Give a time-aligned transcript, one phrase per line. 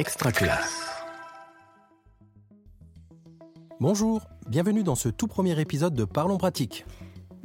[0.00, 0.88] Extra classe.
[3.80, 6.86] Bonjour, bienvenue dans ce tout premier épisode de Parlons pratique.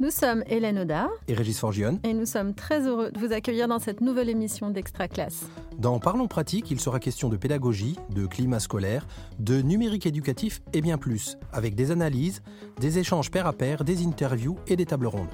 [0.00, 2.00] Nous sommes Hélène Audard Et Régis Forgione.
[2.02, 5.50] et nous sommes très heureux de vous accueillir dans cette nouvelle émission d'Extra Classe.
[5.76, 9.06] Dans Parlons pratique, il sera question de pédagogie, de climat scolaire,
[9.38, 12.40] de numérique éducatif et bien plus, avec des analyses,
[12.80, 15.28] des échanges pair à pair, des interviews et des tables rondes.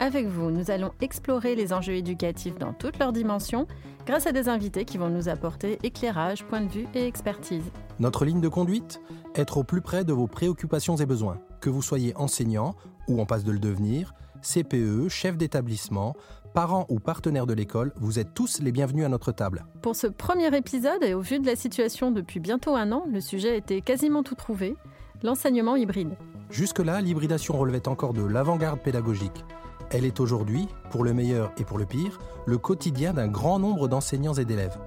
[0.00, 3.66] Avec vous, nous allons explorer les enjeux éducatifs dans toutes leurs dimensions
[4.06, 7.70] grâce à des invités qui vont nous apporter éclairage, point de vue et expertise.
[8.00, 9.00] Notre ligne de conduite
[9.36, 11.38] Être au plus près de vos préoccupations et besoins.
[11.60, 12.74] Que vous soyez enseignant
[13.08, 16.14] ou en passe de le devenir, CPE, chef d'établissement,
[16.54, 19.64] parents ou partenaires de l'école, vous êtes tous les bienvenus à notre table.
[19.80, 23.20] Pour ce premier épisode, et au vu de la situation depuis bientôt un an, le
[23.20, 24.76] sujet était quasiment tout trouvé,
[25.22, 26.16] l'enseignement hybride.
[26.50, 29.44] Jusque-là, l'hybridation relevait encore de l'avant-garde pédagogique.
[29.90, 33.88] Elle est aujourd'hui, pour le meilleur et pour le pire, le quotidien d'un grand nombre
[33.88, 34.78] d'enseignants et d'élèves.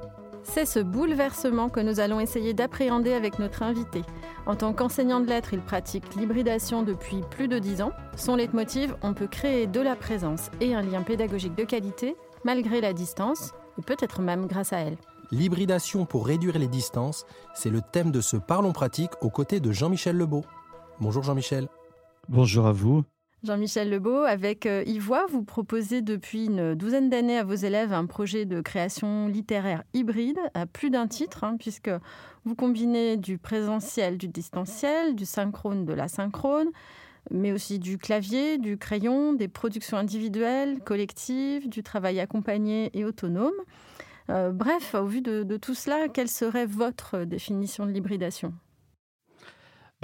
[0.44, 4.02] C'est ce bouleversement que nous allons essayer d'appréhender avec notre invité.
[4.46, 7.92] En tant qu'enseignant de lettres, il pratique l'hybridation depuis plus de 10 ans.
[8.16, 12.80] Son leitmotiv, on peut créer de la présence et un lien pédagogique de qualité malgré
[12.80, 14.98] la distance, ou peut-être même grâce à elle.
[15.32, 19.74] L'hybridation pour réduire les distances, c'est le thème de ce Parlons pratique aux côtés de
[19.74, 20.46] Jean-Michel Lebeau.
[21.02, 21.68] Bonjour Jean-Michel.
[22.30, 23.04] Bonjour à vous.
[23.44, 28.08] Jean-Michel Lebeau, avec euh, Ivoire, vous proposez depuis une douzaine d'années à vos élèves un
[28.08, 31.92] projet de création littéraire hybride à plus d'un titre, hein, puisque
[32.46, 36.70] vous combinez du présentiel, du distanciel, du synchrone, de l'asynchrone,
[37.30, 43.54] mais aussi du clavier, du crayon, des productions individuelles, collectives, du travail accompagné et autonome.
[44.32, 48.54] Euh, bref, au vu de tout cela, quelle serait votre définition de l'hybridation?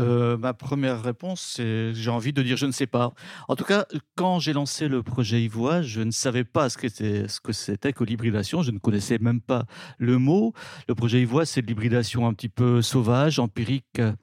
[0.01, 3.13] Euh, ma première réponse, c'est j'ai envie de dire je ne sais pas.
[3.47, 7.53] En tout cas, quand j'ai lancé le projet Ivoire, je ne savais pas ce que
[7.53, 8.63] c'était que l'hybridation.
[8.63, 9.65] Je ne connaissais même pas
[9.99, 10.53] le mot.
[10.87, 14.13] Le projet Ivoire, c'est de l'hybridation un petit peu sauvage, empirique, euh,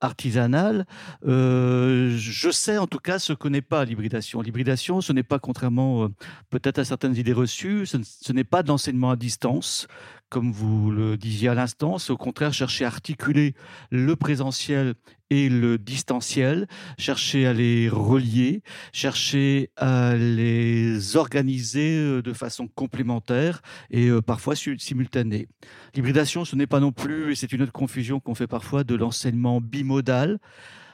[0.00, 0.84] artisanale.
[1.26, 4.42] Euh, je sais en tout cas ce que n'est pas l'hybridation.
[4.42, 6.08] L'hybridation, ce n'est pas contrairement
[6.50, 9.86] peut-être à certaines idées reçues, ce, ce n'est pas de l'enseignement à distance,
[10.30, 11.98] comme vous le disiez à l'instant.
[11.98, 13.54] C'est au contraire chercher à articuler
[13.90, 14.94] le présentiel
[15.28, 16.66] et le distanciel,
[16.98, 24.54] chercher à les relier, chercher à les organiser euh, de façon complémentaire et euh, parfois
[24.56, 25.46] simultanée.
[25.94, 28.94] L'hybridation, ce n'est pas non plus, et c'est une autre confusion qu'on fait parfois, de
[28.94, 30.38] l'enseignement bimodal.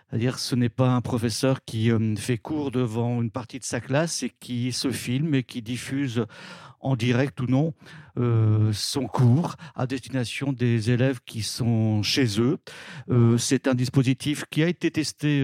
[0.08, 3.80] C'est-à-dire, ce n'est pas un professeur qui euh, fait cours devant une partie de sa
[3.80, 6.26] classe et qui se filme et qui diffuse
[6.78, 7.74] en direct ou non
[8.16, 12.58] euh, son cours à destination des élèves qui sont chez eux.
[13.10, 15.42] Euh, c'est un dispositif qui a été testé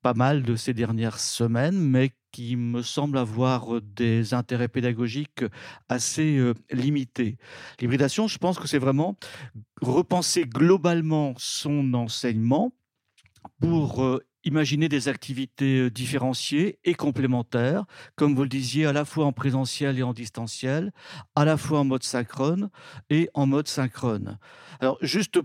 [0.00, 5.44] pas mal de ces dernières semaines, mais qui me semble avoir des intérêts pédagogiques
[5.90, 6.40] assez
[6.70, 7.36] limités.
[7.78, 9.18] L'hybridation, je pense que c'est vraiment
[9.82, 12.72] repenser globalement son enseignement
[13.60, 17.84] pour euh, imaginer des activités euh, différenciées et complémentaires,
[18.16, 20.92] comme vous le disiez, à la fois en présentiel et en distanciel,
[21.34, 22.70] à la fois en mode synchrone
[23.10, 24.38] et en mode synchrone.
[24.80, 25.40] Alors, juste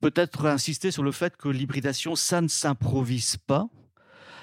[0.00, 3.68] peut-être insister sur le fait que l'hybridation, ça ne s'improvise pas.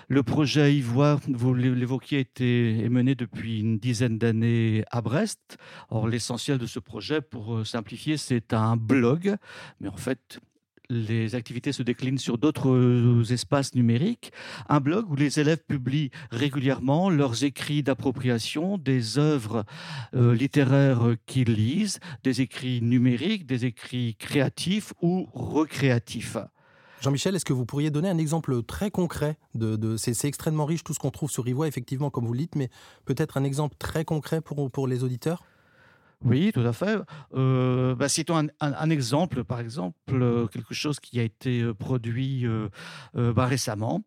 [0.09, 5.57] Le projet Ivoire, vous l'évoquiez, est mené depuis une dizaine d'années à Brest.
[5.89, 9.35] Or, l'essentiel de ce projet, pour euh, simplifier, c'est un blog,
[9.81, 10.39] mais en fait,
[10.89, 14.31] les activités se déclinent sur d'autres euh, espaces numériques.
[14.69, 19.65] Un blog où les élèves publient régulièrement leurs écrits d'appropriation, des œuvres
[20.15, 26.37] euh, littéraires qu'ils lisent, des écrits numériques, des écrits créatifs ou recréatifs.
[27.01, 30.93] Jean-Michel, est-ce que vous pourriez donner un exemple très concret de, c'est, extrêmement riche tout
[30.93, 32.69] ce qu'on trouve sur Ivoire, effectivement, comme vous le dites, mais
[33.05, 35.43] peut-être un exemple très concret pour les auditeurs?
[36.25, 36.97] Oui, tout à fait.
[37.35, 42.47] Euh, bah, citons un, exemple, par exemple, euh, quelque chose qui a été euh, produit
[42.47, 42.69] euh,
[43.13, 44.01] bah, récemment.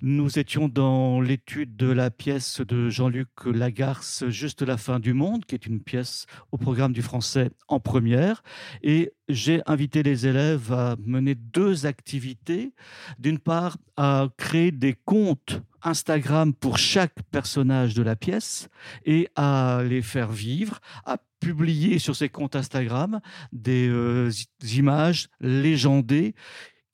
[0.00, 5.44] Nous étions dans l'étude de la pièce de Jean-Luc Lagarce, Juste la fin du monde,
[5.44, 8.44] qui est une pièce au programme du français en première.
[8.82, 12.74] Et j'ai invité les élèves à mener deux activités.
[13.18, 18.68] D'une part, à créer des comptes Instagram pour chaque personnage de la pièce
[19.04, 23.20] et à les faire vivre, à publier sur ces comptes Instagram
[23.52, 24.30] des euh,
[24.74, 26.34] images légendées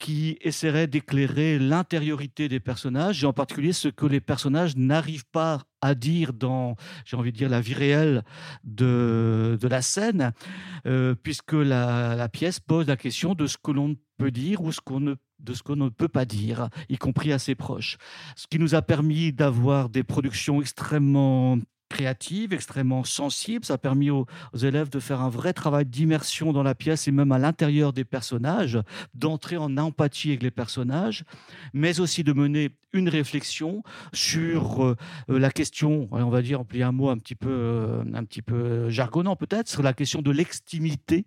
[0.03, 5.61] qui essaieraient d'éclairer l'intériorité des personnages et en particulier ce que les personnages n'arrivent pas
[5.81, 6.75] à dire dans,
[7.05, 8.23] j'ai envie de dire, la vie réelle
[8.65, 10.33] de, de la scène,
[10.85, 14.73] euh, puisque la, la pièce pose la question de ce que l'on peut dire ou
[14.73, 17.97] ce qu'on ne de ce qu'on ne peut pas dire, y compris à ses proches.
[18.35, 21.57] Ce qui nous a permis d'avoir des productions extrêmement
[21.93, 23.63] créative, extrêmement sensible.
[23.63, 24.25] Ça a permis aux,
[24.61, 28.03] élèves de faire un vrai travail d'immersion dans la pièce et même à l'intérieur des
[28.03, 28.79] personnages,
[29.13, 31.23] d'entrer en empathie avec les personnages,
[31.73, 34.95] mais aussi de mener une réflexion sur euh,
[35.27, 38.89] la question, on va dire, employer un mot un petit peu, euh, un petit peu
[38.89, 41.25] jargonnant peut-être, sur la question de l'extimité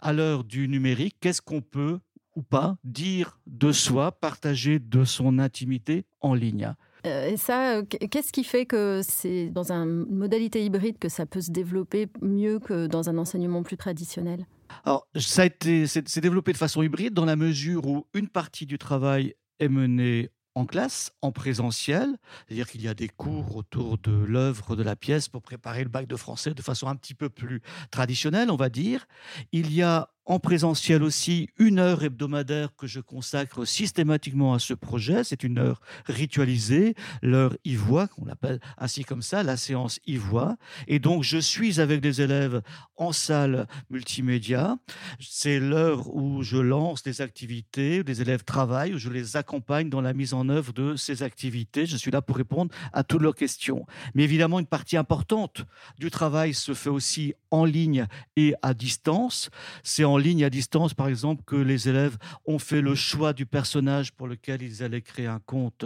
[0.00, 1.16] à l'heure du numérique.
[1.20, 2.00] Qu'est-ce qu'on peut
[2.40, 6.74] ou pas dire de soi, partager de son intimité en ligne
[7.06, 11.24] euh, et ça, euh, qu'est-ce qui fait que c'est dans une modalité hybride que ça
[11.24, 14.44] peut se développer mieux que dans un enseignement plus traditionnel?
[14.84, 18.66] Alors, ça a été, c'est développé de façon hybride dans la mesure où une partie
[18.66, 22.16] du travail est menée en classe, en présentiel,
[22.46, 25.88] c'est-à-dire qu'il y a des cours autour de l'œuvre, de la pièce pour préparer le
[25.90, 29.06] bac de français de façon un petit peu plus traditionnelle, on va dire.
[29.52, 34.74] Il y a en présentiel aussi une heure hebdomadaire que je consacre systématiquement à ce
[34.74, 35.24] projet.
[35.24, 40.54] C'est une heure ritualisée, l'heure Ivoire, qu'on l'appelle ainsi comme ça, la séance Ivoire.
[40.86, 42.62] Et donc, je suis avec des élèves
[42.96, 44.76] en salle multimédia.
[45.18, 49.90] C'est l'heure où je lance des activités, où les élèves travaillent, où je les accompagne
[49.90, 51.86] dans la mise en œuvre de ces activités.
[51.86, 53.84] Je suis là pour répondre à toutes leurs questions.
[54.14, 55.64] Mais évidemment, une partie importante
[55.98, 58.06] du travail se fait aussi en ligne
[58.36, 59.50] et à distance.
[59.82, 63.46] C'est en ligne à distance, par exemple, que les élèves ont fait le choix du
[63.46, 65.84] personnage pour lequel ils allaient créer un compte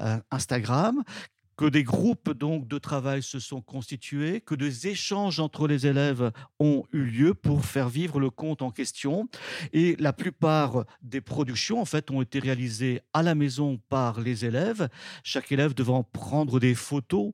[0.00, 1.02] euh, Instagram,
[1.56, 6.30] que des groupes donc de travail se sont constitués, que des échanges entre les élèves
[6.60, 9.28] ont eu lieu pour faire vivre le compte en question.
[9.72, 14.44] Et la plupart des productions, en fait, ont été réalisées à la maison par les
[14.44, 14.88] élèves,
[15.22, 17.32] chaque élève devant prendre des photos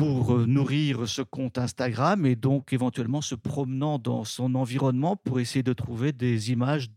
[0.00, 5.40] pour euh, nourrir ce compte Instagram et donc éventuellement se promenant dans son environnement pour
[5.40, 6.88] essayer de trouver des images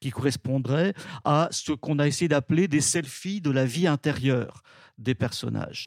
[0.00, 0.94] qui correspondraient
[1.26, 4.62] à ce qu'on a essayé d'appeler des selfies de la vie intérieure
[4.96, 5.84] des personnages.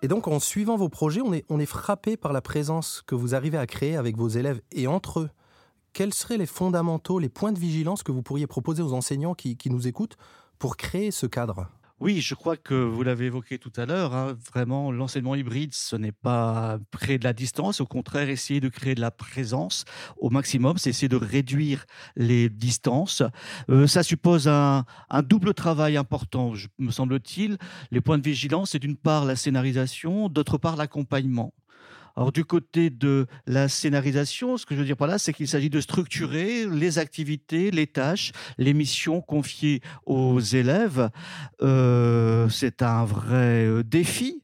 [0.00, 3.58] Et donc, en suivant vos projets, on est, frappé par la présence que vous arrivez
[3.58, 5.30] à créer avec vos élèves et entre eux.
[5.92, 9.56] Quels seraient les fondamentaux, les points de vigilance que vous pourriez proposer aux enseignants qui
[9.70, 10.16] nous écoutent
[10.58, 11.68] pour créer ce cadre?
[11.98, 14.14] Oui, je crois que vous l'avez évoqué tout à l'heure.
[14.14, 17.80] Hein, vraiment, l'enseignement hybride, ce n'est pas créer de la distance.
[17.80, 19.86] Au contraire, essayer de créer de la présence
[20.18, 23.22] au maximum, c'est essayer de réduire les distances.
[23.70, 27.56] Euh, ça suppose un, un, double travail important, me semble-t-il.
[27.90, 31.54] Les points de vigilance, c'est d'une part la scénarisation, d'autre part l'accompagnement.
[32.16, 35.48] Alors du côté de la scénarisation, ce que je veux dire par là, c'est qu'il
[35.48, 41.10] s'agit de structurer les activités, les tâches, les missions confiées aux élèves.
[41.60, 44.42] Euh, c'est un vrai euh, défi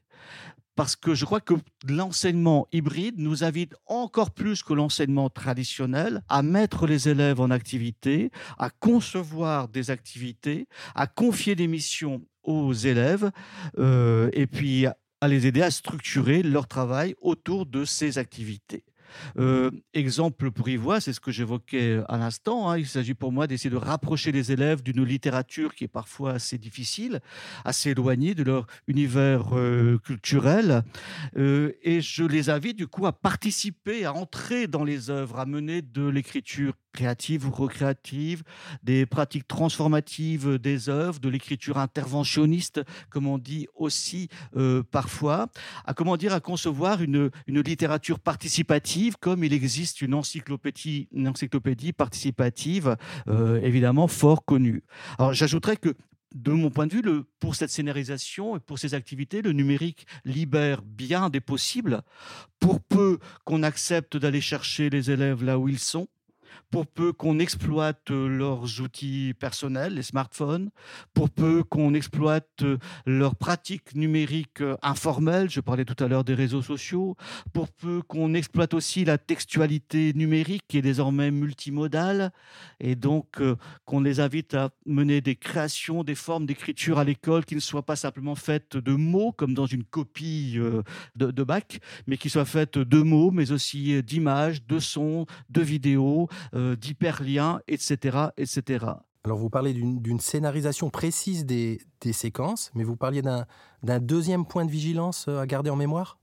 [0.75, 1.53] parce que je crois que
[1.87, 8.31] l'enseignement hybride nous invite encore plus que l'enseignement traditionnel à mettre les élèves en activité,
[8.57, 13.31] à concevoir des activités, à confier des missions aux élèves,
[13.77, 14.85] euh, et puis
[15.23, 18.83] à les aider à structurer leur travail autour de ces activités.
[19.37, 22.69] Euh, exemple pour y voir, c'est ce que j'évoquais à l'instant.
[22.69, 22.77] Hein.
[22.77, 26.57] Il s'agit pour moi d'essayer de rapprocher les élèves d'une littérature qui est parfois assez
[26.57, 27.19] difficile,
[27.65, 30.83] assez éloignée de leur univers euh, culturel.
[31.37, 35.45] Euh, et je les invite du coup à participer, à entrer dans les œuvres, à
[35.45, 38.43] mener de l'écriture créative ou recréative,
[38.83, 44.29] des pratiques transformatives des œuvres, de l'écriture interventionniste, comme on dit aussi
[44.91, 45.47] parfois,
[45.85, 52.97] à comment dire, à concevoir une, une littérature participative comme il existe une encyclopédie, participative,
[53.27, 54.83] euh, évidemment fort connue.
[55.17, 55.93] Alors j'ajouterais que
[56.33, 60.07] de mon point de vue, le, pour cette scénarisation et pour ces activités, le numérique
[60.25, 62.01] libère bien des possibles,
[62.59, 66.07] pour peu qu'on accepte d'aller chercher les élèves là où ils sont,
[66.73, 70.71] pour peu qu'on exploite euh, leurs outils personnels, les smartphones,
[71.13, 76.23] pour peu qu'on exploite euh, leurs pratiques numériques euh, informelles, je parlais tout à l'heure
[76.23, 77.15] des réseaux sociaux,
[77.53, 82.31] pour peu qu'on exploite aussi la textualité numérique qui est désormais multimodale,
[82.79, 83.39] et donc
[83.85, 87.85] qu'on les invite à mener des créations, des formes d'écriture à l'école qui ne soient
[87.85, 90.57] pas simplement faites de mots, comme dans une copie
[91.15, 95.61] de, de bac, mais qui soient faites de mots, mais aussi d'images, de sons, de
[95.61, 98.85] vidéos, euh, d'hyperliens, etc., etc.
[99.25, 101.79] Alors vous parlez d'une scénarisation précise des,
[102.11, 106.19] séquences, mais vous parliez d'un deuxième point de vigilance euh, à garder en mémoire?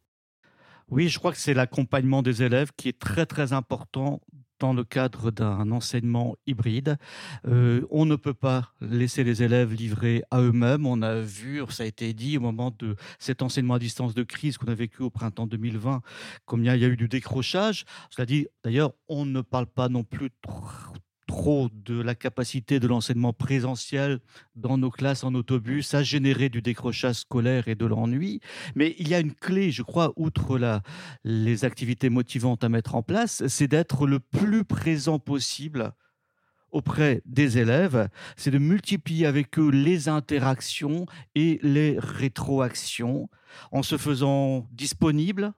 [0.91, 4.21] Oui, je crois que c'est l'accompagnement des élèves qui est très très important
[4.61, 6.97] dans le cadre d'un enseignement hybride.
[7.49, 10.87] Euh, on ne peut pas laisser les élèves livrer à eux-mêmes.
[10.87, 14.23] On a vu, ça a été dit au moment de cet enseignement à distance de
[14.23, 16.03] crise qu'on a vécu au printemps 2020,
[16.45, 17.85] combien il y a eu du décrochage.
[18.11, 20.63] Cela dit, d'ailleurs, on ne parle pas non plus trop
[21.73, 24.21] de la capacité de l'enseignement présentiel
[24.57, 28.41] dans nos classes en autobus a généré du décrochage scolaire et de l'ennui.
[28.75, 30.83] Mais il y a une clé, je crois, outre la,
[31.25, 35.93] les activités motivantes à mettre en place, c'est d'être le plus présent possible
[36.73, 43.29] auprès des élèves, c'est de multiplier avec eux les interactions et les rétroactions
[43.73, 45.53] en se faisant disponible,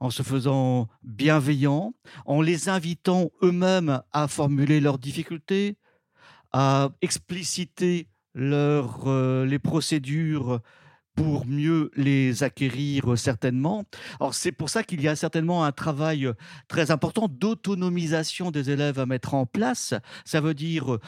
[0.00, 1.94] en se faisant bienveillant,
[2.26, 5.76] en les invitant eux-mêmes à formuler leurs difficultés,
[6.52, 10.60] à expliciter euh, les procédures
[11.14, 13.84] pour mieux les acquérir certainement.
[14.20, 16.30] Alors c'est pour ça qu'il y a certainement un travail
[16.68, 19.94] très important d'autonomisation des élèves à mettre en place.
[20.26, 20.98] Ça veut dire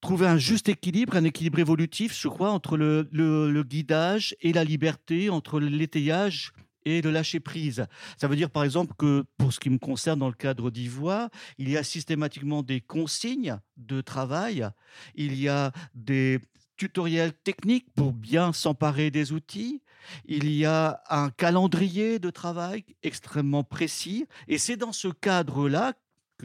[0.00, 4.64] trouver un juste équilibre, un équilibre évolutif, je crois, entre le, le guidage et la
[4.64, 6.52] liberté, entre l'étayage
[6.88, 7.86] et le lâcher prise.
[8.16, 11.28] Ça veut dire par exemple que pour ce qui me concerne dans le cadre d'Ivoire,
[11.58, 14.68] il y a systématiquement des consignes de travail,
[15.14, 16.40] il y a des
[16.76, 19.82] tutoriels techniques pour bien s'emparer des outils,
[20.24, 25.94] il y a un calendrier de travail extrêmement précis et c'est dans ce cadre-là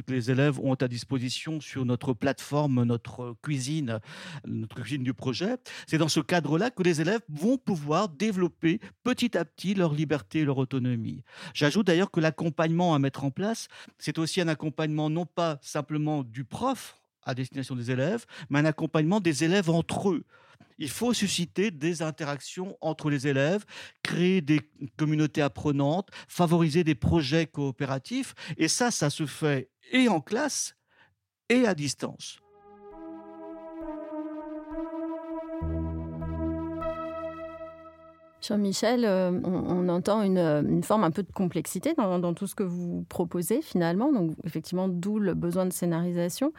[0.01, 4.00] que les élèves ont à disposition sur notre plateforme, notre cuisine,
[4.45, 5.57] notre cuisine du projet.
[5.88, 10.39] C'est dans ce cadre-là que les élèves vont pouvoir développer petit à petit leur liberté
[10.39, 11.23] et leur autonomie.
[11.53, 13.67] J'ajoute d'ailleurs que l'accompagnement à mettre en place,
[14.00, 18.65] c'est aussi un accompagnement non pas simplement du prof à destination des élèves, mais un
[18.65, 20.25] accompagnement des élèves entre eux.
[20.79, 23.63] Il faut susciter des interactions entre les élèves,
[24.01, 24.62] créer des
[24.97, 28.33] communautés apprenantes, favoriser des projets coopératifs.
[28.57, 30.75] Et ça, ça se fait et en classe
[31.49, 32.42] et à distance.
[38.45, 43.05] Jean-Michel, euh, on, entend une, forme un peu de complexité dans, tout ce que vous
[43.07, 46.51] proposez finalement, donc effectivement d'où le besoin de scénarisation.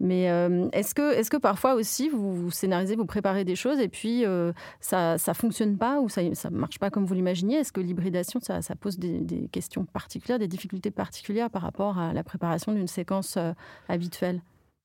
[0.00, 3.88] Mais euh, est-ce que, est que parfois aussi vous, scénarisez, vous préparez des choses et
[3.88, 7.58] puis euh, ça ne fonctionne pas ou ça ne marche pas comme vous l'imaginiez?
[7.58, 12.24] Est-ce que l'hybridation, ça, pose des, questions particulières, des difficultés particulières par rapport à la
[12.24, 13.38] préparation d'une séquence
[13.88, 14.42] habituelle?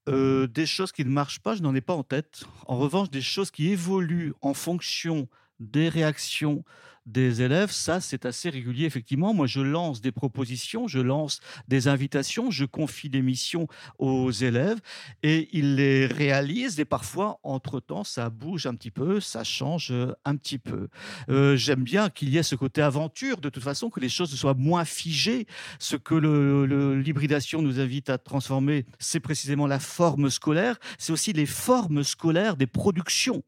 [0.07, 2.43] Des choses qui ne marchent pas, je n'en ai pas en tête.
[2.67, 5.27] En revanche, des choses qui évoluent en fonction
[5.71, 6.63] des réactions
[7.05, 9.33] des élèves, ça c'est assez régulier effectivement.
[9.33, 13.67] Moi je lance des propositions, je lance des invitations, je confie des missions
[13.99, 14.79] aux élèves
[15.21, 20.13] et ils les réalisent et parfois entre-temps ça bouge un petit peu, ça change euh,
[20.23, 20.87] un petit peu.
[21.29, 24.33] Euh, j'aime bien qu'il y ait ce côté aventure de toute façon, que les choses
[24.33, 25.45] soient moins figées.
[25.79, 31.45] Ce que l'hybridation nous invite à transformer, c'est précisément la forme scolaire, c'est aussi les
[31.45, 33.43] formes scolaires des productions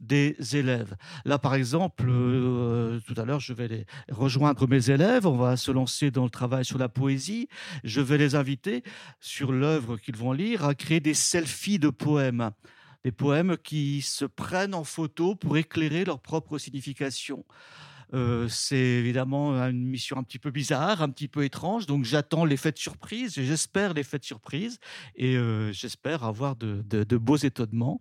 [0.00, 0.96] des élèves.
[1.24, 5.26] Là, par exemple, euh, tout à l'heure, je vais les rejoindre mes élèves.
[5.26, 7.48] On va se lancer dans le travail sur la poésie.
[7.84, 8.82] Je vais les inviter
[9.20, 12.50] sur l'œuvre qu'ils vont lire à créer des selfies de poèmes.
[13.04, 17.44] Des poèmes qui se prennent en photo pour éclairer leur propre signification.
[18.14, 21.86] Euh, c'est évidemment une mission un petit peu bizarre, un petit peu étrange.
[21.86, 24.78] Donc j'attends l'effet de surprise, j'espère l'effet de surprise
[25.14, 28.00] et euh, j'espère avoir de, de, beaux étonnements.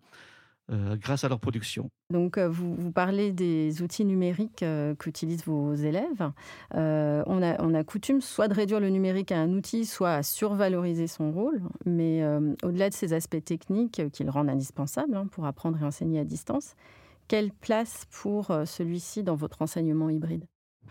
[0.69, 1.89] Euh, grâce à leur production.
[2.11, 6.29] Donc, euh, vous, parlez des outils numériques euh, qu'utilisent vos élèves.
[6.73, 10.23] on, a, on, a, coutume soit de réduire le numérique à un outil, soit à
[10.23, 11.61] survaloriser son rôle.
[11.85, 12.21] Mais
[12.63, 16.25] au-delà de ces aspects techniques qui le rendent indispensable hein, pour apprendre et enseigner à
[16.25, 16.75] distance,
[17.29, 20.45] quelle place pour celui-ci dans votre enseignement hybride?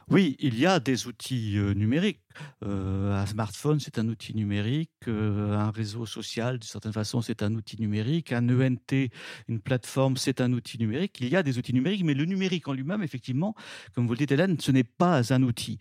[0.09, 2.21] Oui, il y a des outils numériques.
[2.63, 5.09] un smartphone, c'est un outil numérique.
[5.09, 8.33] un réseau social, de certaine façon, c'est un outil numérique.
[8.33, 9.11] Un ENT,
[9.49, 11.17] une plateforme, c'est un outil numérique.
[11.21, 13.57] Il y a des outils numériques, mais le numérique en lui-même, effectivement,
[13.95, 15.79] comme vous le dites, Hélène, ce n'est pas un outil.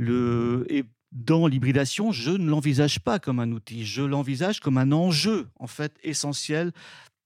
[0.00, 3.86] et dans l'hybridation, je ne l'envisage pas comme un outil.
[3.86, 6.72] Je l'envisage comme un enjeu, en fait, essentiel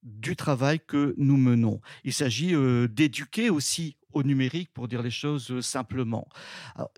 [0.03, 1.81] du travail que nous menons.
[2.05, 2.55] Il s'agit
[2.89, 6.29] d'éduquer aussi au numérique, pour dire les choses euh, simplement.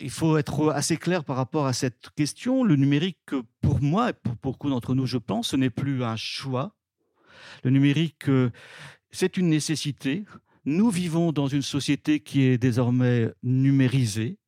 [0.00, 2.64] il faut être assez clair par rapport à cette question.
[2.64, 3.30] Le numérique,
[3.60, 6.74] pour moi et pour beaucoup d'entre nous, je pense, ce n'est plus un choix.
[7.62, 8.50] Le numérique, euh,
[9.10, 10.24] c'est une nécessité.
[10.64, 14.38] Nous vivons dans une société qui est désormais numérisée.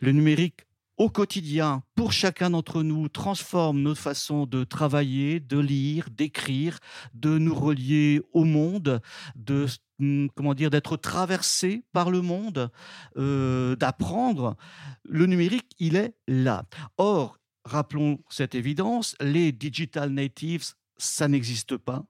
[0.00, 0.65] Le numérique
[0.96, 6.78] au quotidien, pour chacun d'entre nous, transforme notre façon de travailler, de lire, d'écrire,
[7.12, 9.00] de nous relier au monde,
[9.34, 9.66] de
[9.98, 12.70] hmm, comment dire, d'être traversé par le monde,
[13.18, 14.56] euh, d'apprendre.
[15.04, 16.64] Le numérique, il est là.
[16.96, 20.64] Or, rappelons cette évidence, les digital natives,
[20.96, 22.04] ça n'existe pas.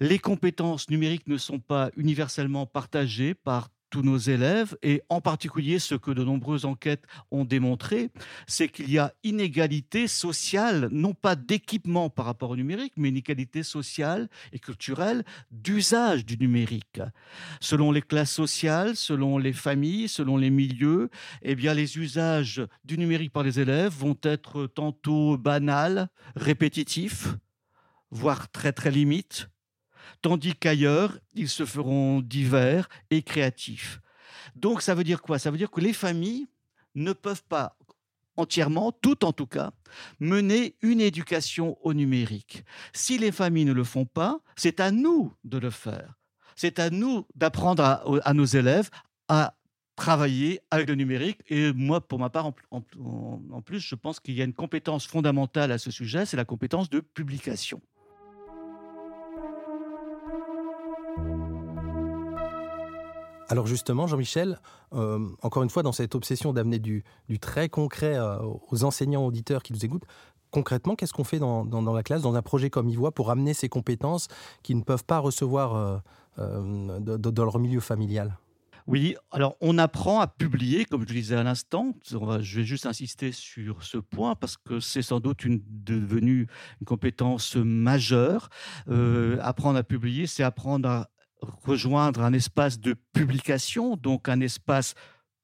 [0.00, 5.78] Les compétences numériques ne sont pas universellement partagées par tous nos élèves, et en particulier
[5.78, 8.10] ce que de nombreuses enquêtes ont démontré,
[8.46, 13.62] c'est qu'il y a inégalité sociale, non pas d'équipement par rapport au numérique, mais inégalité
[13.62, 17.00] sociale et culturelle d'usage du numérique.
[17.60, 21.10] Selon les classes sociales, selon les familles, selon les milieux,
[21.42, 27.28] eh bien les usages du numérique par les élèves vont être tantôt banals, répétitifs,
[28.10, 29.48] voire très très limites,
[30.22, 34.00] tandis qu'ailleurs, ils se feront divers et créatifs.
[34.56, 35.38] Donc ça veut dire quoi?
[35.38, 36.46] Ça veut dire que les familles
[36.94, 37.76] ne peuvent pas
[38.38, 39.72] entièrement, toutes en tout cas,
[40.20, 42.64] mener une éducation au numérique.
[42.92, 46.14] Si les familles ne le font pas, c'est à nous de le faire.
[46.56, 47.82] C'est à nous d'apprendre
[48.24, 48.90] à, nos élèves
[49.28, 49.54] à
[49.96, 51.40] travailler avec le numérique.
[51.48, 55.72] Et moi, pour ma part, en plus, je pense qu'il y a une compétence fondamentale
[55.72, 57.80] à ce sujet, c'est la compétence de publication.
[63.48, 64.60] Alors justement, Jean-Michel,
[64.92, 67.02] euh, encore une fois, dans cette obsession d'amener du,
[67.40, 68.38] très concret euh,
[68.70, 70.04] aux enseignants, auditeurs qui nous écoutent,
[70.50, 73.70] concrètement, qu'est-ce qu'on fait dans, la classe, dans un projet comme Ivoire, pour amener ces
[73.70, 74.28] compétences
[74.62, 76.02] qu'ils ne peuvent pas recevoir
[76.38, 78.38] euh, dans leur milieu familial?
[78.86, 81.94] Oui, alors on apprend à publier, comme je le disais à l'instant.
[82.10, 86.48] Je vais juste insister sur ce point parce que c'est sans doute une, devenu
[86.80, 88.48] une compétence majeure.
[88.86, 91.10] apprendre à publier, c'est apprendre à
[91.42, 94.94] rejoindre un espace de publication, donc un espace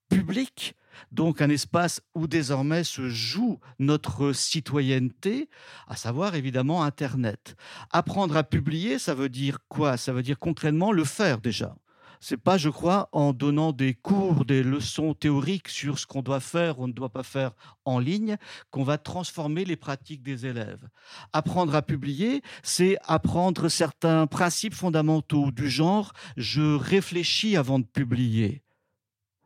[0.09, 0.75] public,
[1.13, 5.49] donc un espace où désormais se joue notre citoyenneté,
[5.89, 7.57] à savoir évidemment Internet.
[7.91, 9.97] Apprendre à publier, ça veut dire quoi?
[9.97, 11.77] Ça veut dire concrètement le faire déjà
[12.21, 16.41] c'est pas, je crois, en donnant des cours, des leçons théoriques sur ce qu'on doit
[16.41, 17.53] faire ou ne doit pas faire
[17.85, 18.37] en ligne,
[18.71, 20.89] qu'on va transformer les pratiques des élèves.
[21.33, 28.63] Apprendre à publier, c'est apprendre certains principes fondamentaux du genre je réfléchis avant de publier.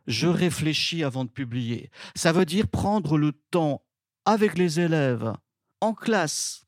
[0.07, 1.91] Je réfléchis avant de publier.
[2.15, 3.83] Ça veut dire prendre le temps
[4.25, 5.33] avec les élèves
[5.81, 6.65] en classe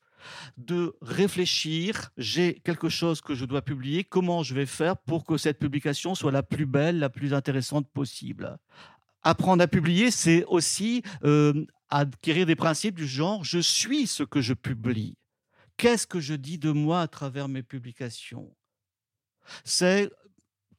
[0.57, 5.37] de réfléchir, j'ai quelque chose que je dois publier, comment je vais faire pour que
[5.37, 8.59] cette publication soit la plus belle, la plus intéressante possible?
[9.23, 14.41] Apprendre à publier, c'est aussi euh, acquérir des principes du genre je suis ce que
[14.41, 15.17] je publie.
[15.77, 18.55] Qu'est-ce que je dis de moi à travers mes publications?
[19.65, 20.11] C'est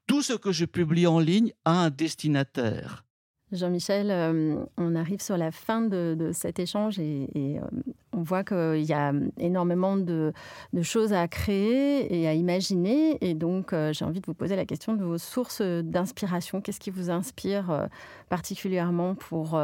[0.08, 3.06] tout ce que je publie en ligne a un destinataire.
[3.52, 7.60] Jean-Michel, euh, on arrive sur la fin de, cet échange et, euh,
[8.14, 10.32] on voit qu'il y a énormément de,
[10.82, 13.18] choses à créer et à imaginer.
[13.22, 16.62] Et donc, euh, j'ai envie de vous poser la question de vos sources d'inspiration.
[16.62, 17.88] Qu'est-ce qui vous inspire
[18.30, 19.60] particulièrement pour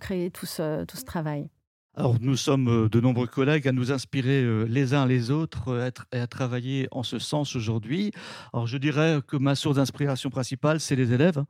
[0.00, 1.48] créer tout ce, tout ce travail?
[1.94, 6.26] Alors, nous sommes de nombreux collègues à nous inspirer les uns les autres et à
[6.26, 8.12] travailler en ce sens aujourd'hui.
[8.52, 11.42] Alors, je dirais que ma source d'inspiration principale, c'est les élèves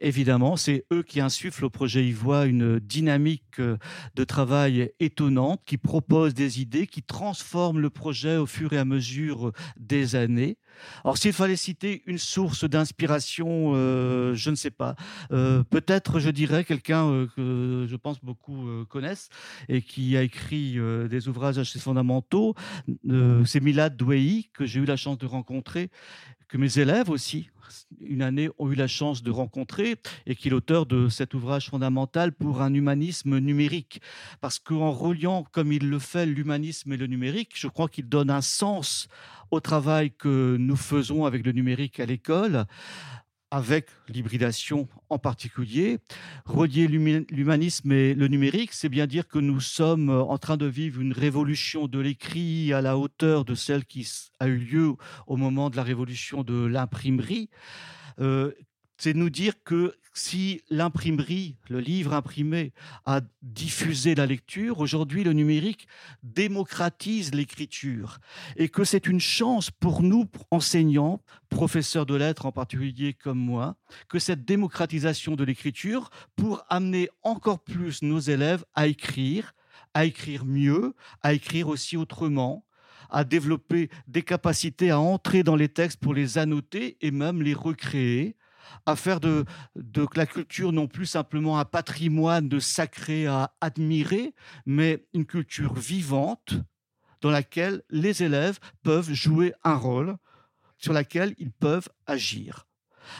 [0.00, 3.76] évidemment, c'est eux qui insufflent au projet Ivoire une dynamique euh,
[4.14, 8.84] de travail étonnante, qui propose des idées, qui transforment le projet au fur et à
[8.84, 10.56] mesure des années.
[11.04, 14.96] Alors, s'il fallait citer une source d'inspiration, euh, je ne sais pas.
[15.30, 19.28] Euh, peut-être, je dirais, quelqu'un que je pense beaucoup connaissent
[19.68, 22.54] et qui a écrit des ouvrages assez fondamentaux.
[23.44, 25.90] c'est Milad Douei, que j'ai eu la chance de rencontrer,
[26.48, 27.50] que mes élèves aussi
[28.00, 31.70] une année, ont eu la chance de rencontrer et qui est l'auteur de cet ouvrage
[31.70, 34.00] fondamental pour un humanisme numérique.
[34.40, 38.30] Parce qu'en reliant, comme il le fait, l'humanisme et le numérique, je crois qu'il donne
[38.30, 39.08] un sens
[39.50, 42.66] au travail que nous faisons avec le numérique à l'école
[43.50, 45.98] avec l'hybridation en particulier.
[46.44, 51.00] Relier l'humanisme et le numérique, c'est bien dire que nous sommes en train de vivre
[51.00, 54.08] une révolution de l'écrit à la hauteur de celle qui
[54.38, 54.94] a eu lieu
[55.26, 57.50] au moment de la révolution de l'imprimerie.
[58.20, 58.52] Euh,
[58.98, 62.72] c'est nous dire que si l'imprimerie, le livre imprimé,
[63.06, 65.86] a diffusé la lecture, aujourd'hui le numérique
[66.22, 68.18] démocratise l'écriture.
[68.56, 73.76] Et que c'est une chance pour nous, enseignants, professeurs de lettres en particulier comme moi,
[74.08, 79.54] que cette démocratisation de l'écriture pour amener encore plus nos élèves à écrire,
[79.94, 82.64] à écrire mieux, à écrire aussi autrement,
[83.10, 87.54] à développer des capacités à entrer dans les textes pour les annoter et même les
[87.54, 88.36] recréer,
[88.86, 89.44] à faire de,
[90.14, 94.34] la culture non plus simplement un patrimoine de sacré à admirer,
[94.66, 96.54] mais une culture vivante
[97.20, 100.16] dans laquelle les élèves peuvent jouer un rôle,
[100.78, 102.66] sur laquelle ils peuvent agir.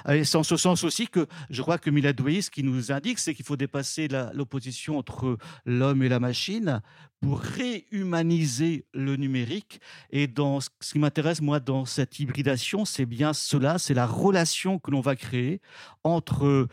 [0.09, 3.19] Et c'est en ce sens aussi que je crois que Milad ce qui nous indique,
[3.19, 6.81] c'est qu'il faut dépasser l'opposition entre l'homme et la machine
[7.21, 9.81] pour réhumaniser le numérique.
[10.11, 14.79] Et dans ce qui m'intéresse, moi, dans cette hybridation, c'est bien cela, c'est la relation
[14.79, 15.61] que l'on va créer
[16.03, 16.69] entre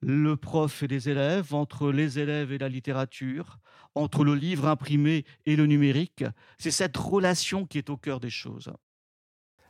[0.00, 3.58] le prof et les élèves, entre les élèves et la littérature,
[3.94, 6.24] entre le livre imprimé et le numérique.
[6.58, 8.72] C'est cette relation qui est au cœur des choses.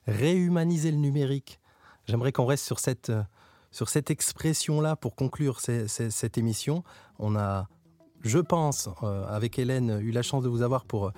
[0.06, 1.60] Réhumaniser le numérique.
[2.06, 3.22] J'aimerais qu'on reste sur cette, euh,
[3.70, 6.82] sur cette expression-là pour conclure cette émission.
[7.18, 7.68] On a,
[8.22, 11.12] je pense, euh, avec Hélène, eu la chance de vous avoir pour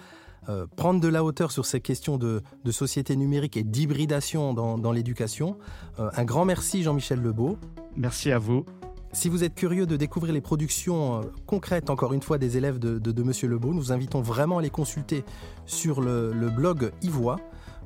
[0.48, 5.56] euh, prendre de la hauteur sur ces questions de, société numérique et d'hybridation dans, l'éducation.
[5.98, 7.58] un grand merci Jean-Michel Lebeau.
[7.96, 8.64] Merci à vous.
[9.12, 12.98] Si vous êtes curieux de découvrir les productions concrètes, encore une fois, des élèves de,
[12.98, 15.24] de, Monsieur Lebeau, nous invitons vraiment à les consulter
[15.66, 17.38] sur le, le blog Ivoix.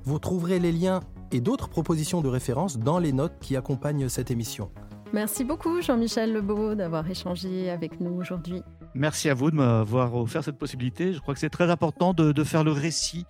[0.04, 1.00] Vous trouverez les liens
[1.31, 4.70] et d'autres propositions de référence dans les notes qui accompagnent cette émission.
[5.12, 8.62] Merci beaucoup Jean-Michel Lebeau d'avoir échangé avec nous aujourd'hui.
[8.94, 11.12] Merci à vous de m'avoir offert cette possibilité.
[11.12, 13.27] Je crois que c'est très important de, faire le récit